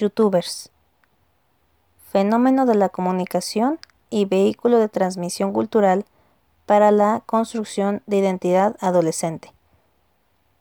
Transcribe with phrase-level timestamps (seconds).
[0.00, 0.70] Youtubers.
[2.10, 6.06] Fenómeno de la comunicación y vehículo de transmisión cultural
[6.64, 9.52] para la construcción de identidad adolescente.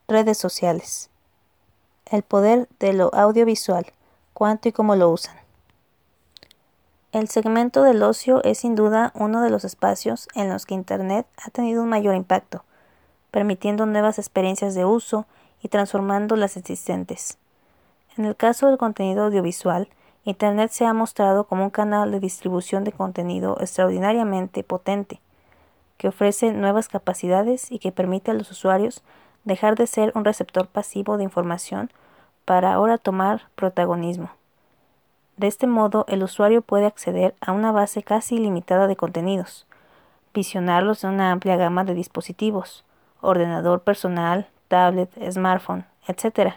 [0.10, 1.10] Redes sociales.
[2.06, 3.94] El poder de lo audiovisual,
[4.34, 5.38] cuánto y cómo lo usan.
[7.14, 11.26] El segmento del ocio es sin duda uno de los espacios en los que Internet
[11.38, 12.66] ha tenido un mayor impacto,
[13.32, 15.26] permitiendo nuevas experiencias de uso
[15.64, 17.38] y transformando las existentes.
[18.18, 19.88] En el caso del contenido audiovisual,
[20.26, 25.22] Internet se ha mostrado como un canal de distribución de contenido extraordinariamente potente,
[25.98, 29.04] que ofrece nuevas capacidades y que permite a los usuarios
[29.44, 31.90] dejar de ser un receptor pasivo de información
[32.46, 34.30] para ahora tomar protagonismo.
[35.38, 39.66] De este modo, el usuario puede acceder a una base casi ilimitada de contenidos,
[40.34, 42.84] visionarlos en una amplia gama de dispositivos,
[43.22, 46.56] ordenador personal, tablet, smartphone, etc.,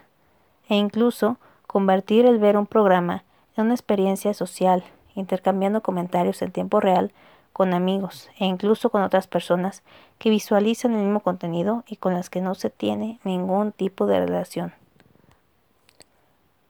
[0.68, 3.24] e incluso convertir el ver un programa
[3.56, 7.12] en una experiencia social, intercambiando comentarios en tiempo real
[7.52, 9.82] con amigos e incluso con otras personas
[10.18, 14.20] que visualizan el mismo contenido y con las que no se tiene ningún tipo de
[14.20, 14.72] relación.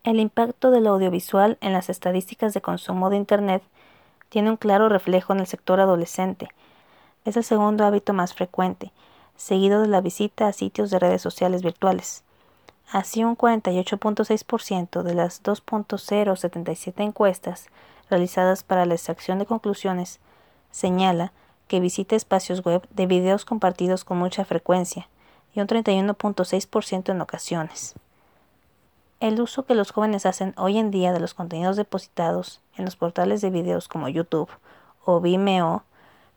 [0.04, 3.62] El impacto del audiovisual en las estadísticas de consumo de Internet
[4.30, 6.48] tiene un claro reflejo en el sector adolescente.
[7.24, 8.90] Es el segundo hábito más frecuente,
[9.36, 12.24] seguido de la visita a sitios de redes sociales virtuales.
[12.92, 17.68] Así, un 48.6% de las 2.077 encuestas
[18.10, 20.20] realizadas para la extracción de conclusiones
[20.70, 21.32] señala
[21.68, 25.08] que visita espacios web de videos compartidos con mucha frecuencia
[25.54, 27.94] y un 31.6% en ocasiones.
[29.20, 32.97] El uso que los jóvenes hacen hoy en día de los contenidos depositados en los
[32.97, 34.50] portales de videos como YouTube
[35.02, 35.84] o Vimeo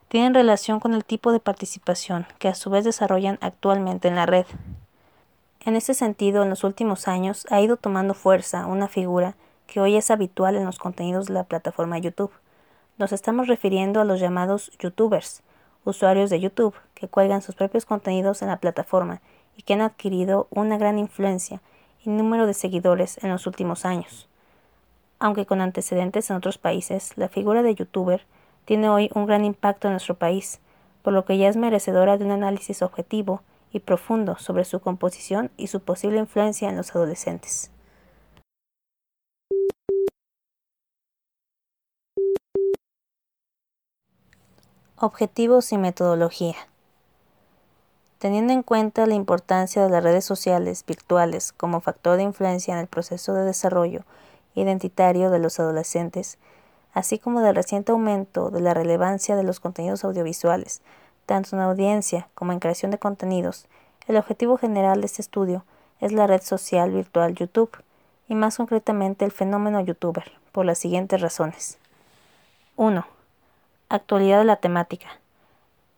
[0.08, 4.26] tienen relación con el tipo de participación que a su vez desarrollan actualmente en la
[4.26, 4.46] red.
[5.66, 9.96] En este sentido, en los últimos años ha ido tomando fuerza una figura que hoy
[9.96, 12.32] es habitual en los contenidos de la plataforma YouTube.
[13.00, 15.42] Nos estamos refiriendo a los llamados YouTubers,
[15.84, 19.22] usuarios de YouTube que cuelgan sus propios contenidos en la plataforma
[19.58, 21.64] y que han adquirido una gran influencia
[22.04, 24.30] y número de seguidores en los últimos años.
[25.18, 28.24] Aunque con antecedentes en otros países, la figura de YouTuber
[28.66, 30.60] tiene hoy un gran impacto en nuestro país,
[31.02, 33.42] por lo que ya es merecedora de un análisis objetivo
[33.76, 37.72] y profundo sobre su composición y su posible influencia en los adolescentes.
[44.98, 46.56] Objetivos y metodología.
[48.18, 52.80] Teniendo en cuenta la importancia de las redes sociales virtuales como factor de influencia en
[52.80, 54.06] el proceso de desarrollo
[54.54, 56.38] identitario de los adolescentes,
[56.94, 60.82] así como del reciente aumento de la relevancia de los contenidos audiovisuales
[61.26, 63.68] tanto en audiencia como en creación de contenidos,
[64.08, 65.64] el objetivo general de este estudio
[66.00, 67.78] es la red social virtual YouTube,
[68.28, 71.78] y más concretamente el fenómeno youtuber, por las siguientes razones.
[72.76, 73.06] 1.
[73.90, 75.08] Actualidad de la temática.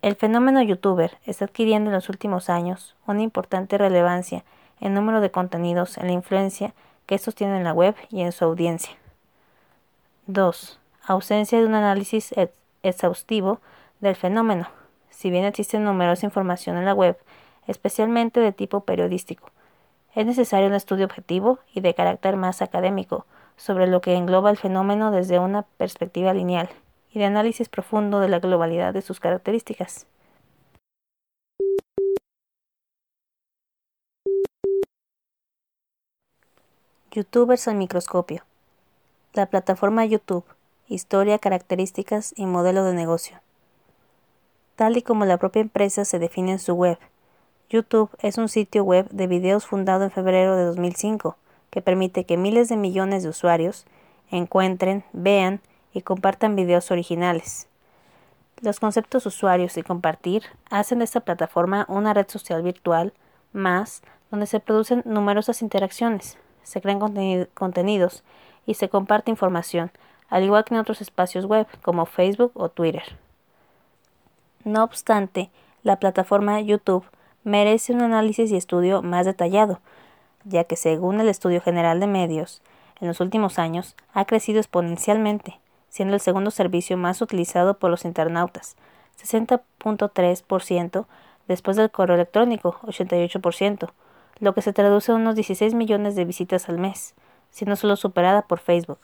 [0.02, 4.44] El fenómeno youtuber está adquiriendo en los últimos años una importante relevancia
[4.80, 6.74] en número de contenidos en la influencia
[7.06, 8.96] que estos tienen en la web y en su audiencia.
[10.28, 10.80] 2.
[11.08, 12.34] Ausencia de un análisis
[12.84, 13.60] exhaustivo
[14.02, 14.68] del fenómeno,
[15.18, 17.18] si bien existe numerosa información en la web,
[17.66, 19.50] especialmente de tipo periodístico.
[20.14, 24.58] Es necesario un estudio objetivo y de carácter más académico sobre lo que engloba el
[24.58, 26.70] fenómeno desde una perspectiva lineal
[27.12, 30.06] y de análisis profundo de la globalidad de sus características.
[37.10, 38.44] Youtubers al microscopio.
[39.34, 40.46] La plataforma YouTube.
[40.88, 43.40] Historia, características y modelo de negocio
[44.78, 47.00] tal y como la propia empresa se define en su web.
[47.68, 51.36] YouTube es un sitio web de videos fundado en febrero de 2005
[51.72, 53.86] que permite que miles de millones de usuarios
[54.30, 55.62] encuentren, vean
[55.94, 57.68] y compartan videos originales.
[58.62, 63.14] Los conceptos usuarios y compartir hacen de esta plataforma una red social virtual
[63.54, 67.00] más donde se producen numerosas interacciones, se crean
[67.56, 68.24] contenidos
[68.68, 69.92] y se comparte información,
[70.30, 73.18] al igual que en otros espacios web como Facebook o Twitter.
[74.68, 75.50] No obstante,
[75.82, 77.06] la plataforma YouTube
[77.46, 79.80] merece un análisis y estudio más detallado,
[80.44, 82.62] ya que según el Estudio General de Medios,
[83.00, 88.04] en los últimos años ha crecido exponencialmente, siendo el segundo servicio más utilizado por los
[88.04, 88.76] internautas,
[89.24, 91.06] 60.3%
[91.48, 93.92] después del correo electrónico, 88%,
[94.40, 97.16] lo que se traduce en unos 16 millones de visitas al mes,
[97.52, 99.00] siendo solo superada por Facebook.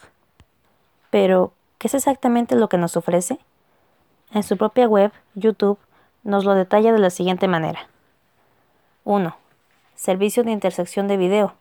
[1.10, 3.40] Pero, ¿qué es exactamente lo que nos ofrece?
[4.34, 5.78] En su propia web, YouTube,
[6.24, 7.88] nos lo detalla de la siguiente manera.
[9.04, 9.36] 1.
[9.94, 11.54] Servicio de intersección de video,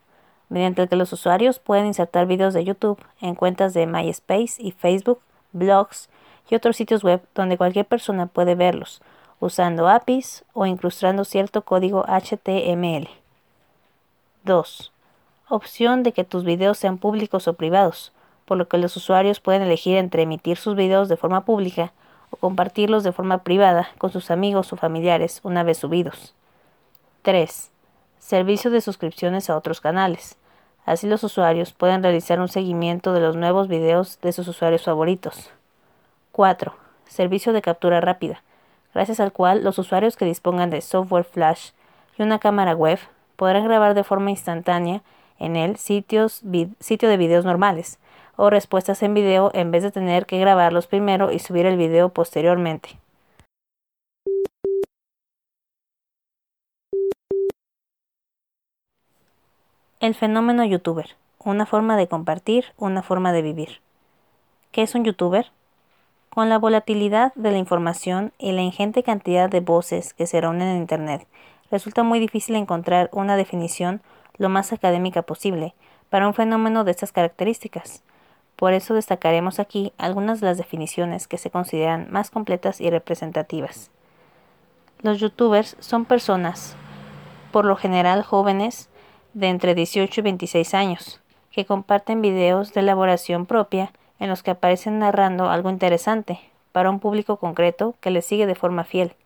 [0.49, 4.73] mediante el que los usuarios pueden insertar videos de YouTube en cuentas de MySpace y
[4.73, 5.21] Facebook,
[5.53, 6.09] blogs
[6.49, 9.03] y otros sitios web donde cualquier persona puede verlos,
[9.39, 13.07] usando APIs o incrustando cierto código HTML.
[14.45, 14.93] 2.
[15.51, 18.13] Opción de que tus videos sean públicos o privados,
[18.47, 21.93] por lo que los usuarios pueden elegir entre emitir sus videos de forma pública
[22.33, 26.35] o compartirlos de forma privada con sus amigos o familiares una vez subidos.
[27.23, 27.71] 3.
[28.19, 30.37] Servicio de suscripciones a otros canales.
[30.85, 35.51] Así los usuarios pueden realizar un seguimiento de los nuevos videos de sus usuarios favoritos.
[36.33, 36.75] 4.
[37.07, 38.43] Servicio de captura rápida,
[38.95, 41.71] gracias al cual los usuarios que dispongan de software flash
[42.19, 42.99] y una cámara web
[43.37, 45.03] podrán grabar de forma instantánea
[45.39, 46.43] en él sitios,
[46.81, 47.99] sitio de videos normales
[48.37, 52.09] o respuestas en video en vez de tener que grabarlos primero y subir el video
[52.09, 52.99] posteriormente.
[60.01, 61.17] El fenómeno youtuber.
[61.45, 63.81] Una forma de compartir, una forma de vivir.
[64.73, 65.53] ¿Qué es un youtuber?
[66.29, 70.69] Con la volatilidad de la información y la ingente cantidad de voces que se reúnen
[70.69, 71.27] en Internet,
[71.71, 74.01] resulta muy difícil encontrar una definición
[74.39, 75.75] lo más académica posible
[76.11, 78.03] para un fenómeno de estas características.
[78.63, 83.91] Por eso destacaremos aquí algunas de las definiciones que se consideran más completas y representativas.
[85.01, 86.77] Los youtubers son personas,
[87.51, 88.89] por lo general jóvenes,
[89.35, 91.21] de entre 18 y 26 años,
[91.51, 96.39] que comparten videos de elaboración propia en los que aparecen narrando algo interesante
[96.71, 99.17] para un público concreto que les sigue de forma fiel.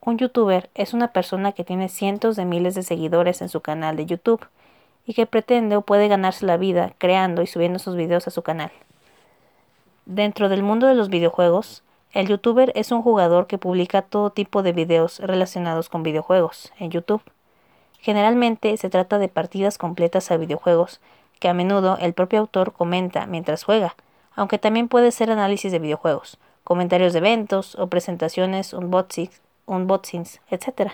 [0.00, 3.96] Un youtuber es una persona que tiene cientos de miles de seguidores en su canal
[3.96, 4.46] de YouTube
[5.06, 8.42] y que pretende o puede ganarse la vida creando y subiendo sus videos a su
[8.42, 8.70] canal.
[10.06, 11.82] Dentro del mundo de los videojuegos,
[12.12, 16.90] el youtuber es un jugador que publica todo tipo de videos relacionados con videojuegos en
[16.90, 17.22] YouTube.
[18.00, 21.00] Generalmente se trata de partidas completas a videojuegos
[21.38, 23.96] que a menudo el propio autor comenta mientras juega,
[24.34, 30.92] aunque también puede ser análisis de videojuegos, comentarios de eventos o presentaciones, unboxings, etc.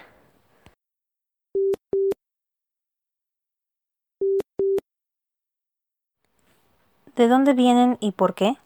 [7.19, 8.59] ¿De dónde vienen y por qué?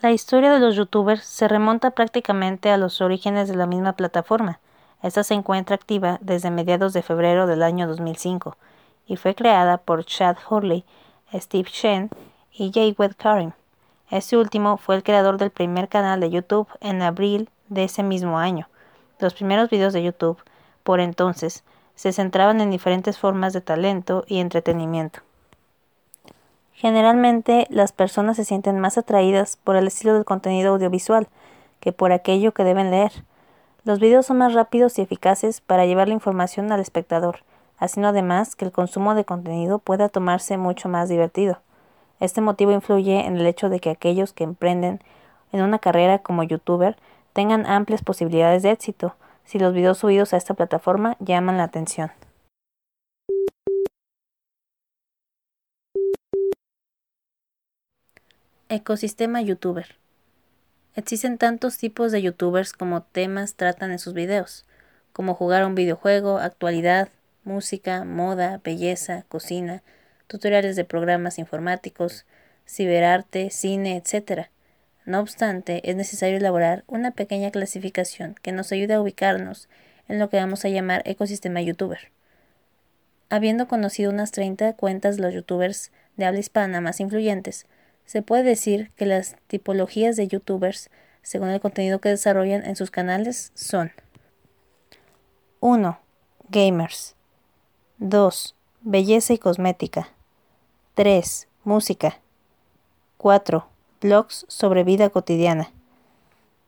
[0.00, 4.60] La historia de los youtubers se remonta prácticamente a los orígenes de la misma plataforma,
[5.02, 8.56] esta se encuentra activa desde mediados de febrero del año 2005
[9.08, 10.84] y fue creada por Chad Hurley,
[11.34, 12.10] Steve Chen
[12.52, 13.50] y Jawed Karim.
[14.08, 18.38] Este último fue el creador del primer canal de YouTube en abril de ese mismo
[18.38, 18.68] año.
[19.18, 20.40] Los primeros videos de YouTube,
[20.84, 21.64] por entonces,
[21.96, 25.22] se centraban en diferentes formas de talento y entretenimiento.
[26.78, 31.26] Generalmente las personas se sienten más atraídas por el estilo del contenido audiovisual
[31.80, 33.10] que por aquello que deben leer.
[33.82, 37.40] Los videos son más rápidos y eficaces para llevar la información al espectador,
[37.78, 41.58] haciendo además que el consumo de contenido pueda tomarse mucho más divertido.
[42.20, 45.00] Este motivo influye en el hecho de que aquellos que emprenden
[45.50, 46.96] en una carrera como youtuber
[47.32, 52.12] tengan amplias posibilidades de éxito si los videos subidos a esta plataforma llaman la atención.
[58.70, 59.96] Ecosistema youtuber.
[60.94, 64.66] Existen tantos tipos de youtubers como temas tratan en sus videos,
[65.14, 67.08] como jugar un videojuego, actualidad,
[67.44, 69.82] música, moda, belleza, cocina,
[70.26, 72.26] tutoriales de programas informáticos,
[72.66, 74.48] ciberarte, cine, etc.
[75.06, 79.70] No obstante, es necesario elaborar una pequeña clasificación que nos ayude a ubicarnos
[80.08, 82.10] en lo que vamos a llamar ecosistema youtuber.
[83.30, 87.64] Habiendo conocido unas 30 cuentas de los youtubers de habla hispana más influyentes,
[88.08, 90.88] se puede decir que las tipologías de youtubers,
[91.20, 93.92] según el contenido que desarrollan en sus canales, son
[95.60, 95.98] 1.
[96.48, 97.16] Gamers
[97.98, 98.54] 2.
[98.80, 100.08] Belleza y cosmética
[100.94, 101.48] 3.
[101.64, 102.18] Música
[103.18, 103.68] 4.
[104.00, 105.70] Blogs sobre vida cotidiana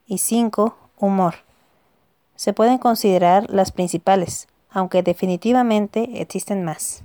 [0.07, 0.77] y 5.
[0.99, 1.37] Humor.
[2.37, 7.03] Se pueden considerar las principales, aunque definitivamente existen más.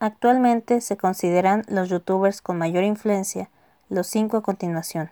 [0.00, 3.50] Actualmente se consideran los youtubers con mayor influencia
[3.88, 5.10] los cinco a continuación.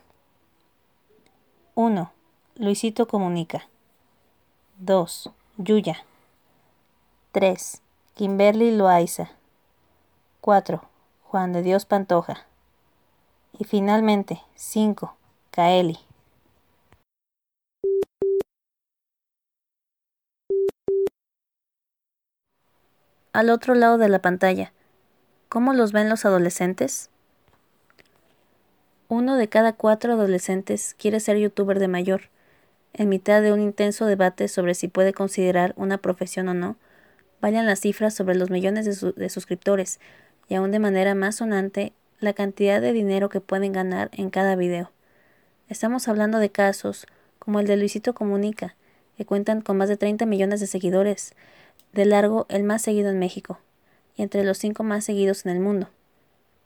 [1.74, 2.12] 1.
[2.56, 3.68] Luisito Comunica.
[4.78, 5.30] 2.
[5.56, 5.96] Yuya.
[7.32, 7.82] 3.
[8.14, 9.30] Kimberly Loaiza.
[10.40, 10.82] 4.
[11.24, 12.46] Juan de Dios Pantoja.
[13.58, 15.16] Y finalmente, 5.
[15.50, 16.05] Kaeli.
[23.36, 24.72] Al otro lado de la pantalla,
[25.50, 27.10] ¿Cómo los ven los adolescentes?
[29.08, 32.30] Uno de cada cuatro adolescentes quiere ser youtuber de mayor.
[32.94, 36.76] en mitad de un intenso debate sobre si puede considerar una profesión o no,
[37.42, 40.00] vayan las cifras sobre los millones de, suscriptores
[40.48, 44.56] y aún de manera más sonante la cantidad de dinero que pueden ganar en cada
[44.56, 44.92] video.
[45.68, 47.06] Estamos hablando de casos
[47.38, 48.76] como el de Luisito Comunica,
[49.18, 51.34] que cuentan con más de 30 millones de seguidores,
[51.96, 53.58] de largo el más seguido en México,
[54.16, 55.88] y entre los cinco más seguidos en el mundo.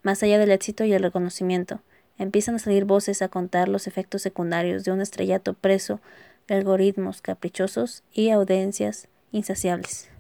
[0.03, 1.81] Más allá del éxito y el reconocimiento,
[2.19, 6.01] empiezan a salir voces a contar los efectos secundarios de un estrellato preso
[6.49, 10.11] de algoritmos caprichosos y audiencias insaciables.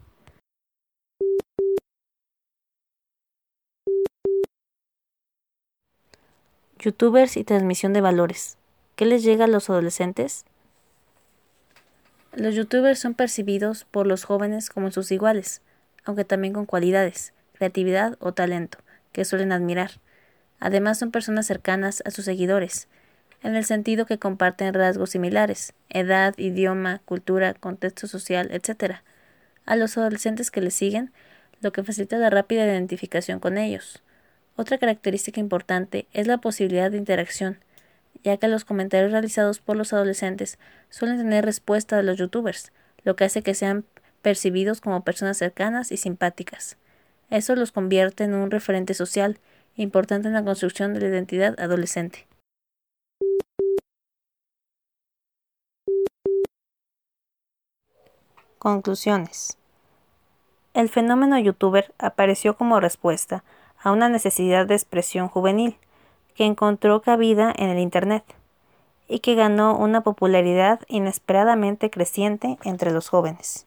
[6.78, 8.56] Youtubers y transmisión de valores.
[8.94, 10.44] ¿Qué les llega a los adolescentes?
[12.32, 15.62] Los youtubers son percibidos por los jóvenes como sus iguales,
[16.04, 18.78] aunque también con cualidades, creatividad o talento,
[19.12, 19.92] que suelen admirar.
[20.60, 22.86] Además son personas cercanas a sus seguidores,
[23.42, 29.02] en el sentido que comparten rasgos similares, edad, idioma, cultura, contexto social, etc.
[29.66, 31.12] A los adolescentes que les siguen,
[31.60, 34.02] lo que facilita la rápida identificación con ellos.
[34.54, 37.58] Otra característica importante es la posibilidad de interacción,
[38.22, 43.16] ya que los comentarios realizados por los adolescentes suelen tener respuesta de los youtubers, lo
[43.16, 43.84] que hace que sean
[44.22, 46.76] percibidos como personas cercanas y simpáticas.
[47.30, 49.38] Eso los convierte en un referente social
[49.76, 52.26] importante en la construcción de la identidad adolescente.
[58.58, 59.56] Conclusiones.
[60.74, 63.42] El fenómeno youtuber apareció como respuesta
[63.82, 65.78] a una necesidad de expresión juvenil
[66.34, 68.24] que encontró cabida en el Internet
[69.08, 73.66] y que ganó una popularidad inesperadamente creciente entre los jóvenes.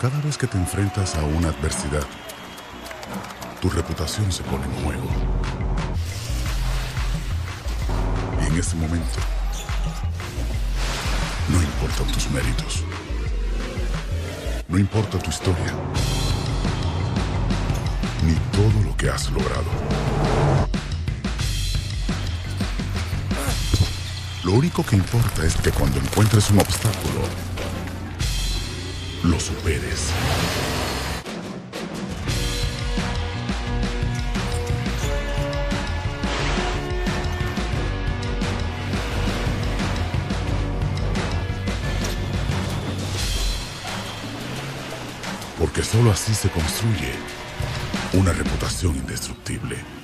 [0.00, 2.06] Cada vez que te enfrentas a una adversidad,
[3.60, 5.06] tu reputación se pone en juego.
[8.40, 9.20] Y en ese momento,
[11.50, 12.84] no importan tus méritos.
[14.68, 15.74] No importa tu historia.
[18.22, 19.70] Ni todo lo que has logrado.
[24.44, 27.22] Lo único que importa es que cuando encuentres un obstáculo,
[29.22, 30.10] lo superes.
[45.58, 47.14] Porque solo así se construye
[48.12, 49.99] una reputación indestructible.